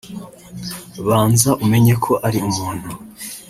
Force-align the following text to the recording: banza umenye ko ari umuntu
banza 1.07 1.49
umenye 1.63 1.93
ko 2.03 2.13
ari 2.27 2.39
umuntu 2.49 2.89